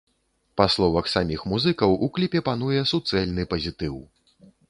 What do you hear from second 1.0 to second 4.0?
саміх музыкаў, у кліпе пануе суцэльны пазітыў.